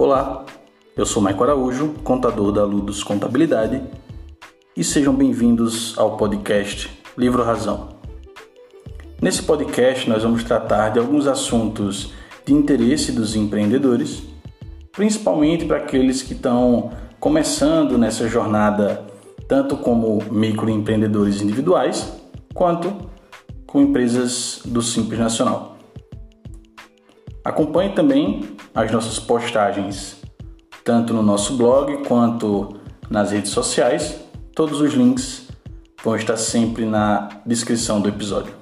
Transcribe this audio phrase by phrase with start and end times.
[0.00, 0.46] Olá,
[0.96, 3.82] eu sou Maico Araújo, contador da Ludus Contabilidade,
[4.76, 7.88] e sejam bem-vindos ao podcast Livro Razão.
[9.20, 12.12] Nesse podcast, nós vamos tratar de alguns assuntos
[12.46, 14.22] de interesse dos empreendedores,
[14.92, 19.04] principalmente para aqueles que estão começando nessa jornada,
[19.48, 22.12] tanto como microempreendedores individuais,
[22.54, 22.94] quanto
[23.66, 25.77] com empresas do Simples Nacional.
[27.48, 28.42] Acompanhe também
[28.74, 30.20] as nossas postagens,
[30.84, 32.76] tanto no nosso blog quanto
[33.08, 34.20] nas redes sociais.
[34.54, 35.48] Todos os links
[36.04, 38.52] vão estar sempre na descrição do episódio.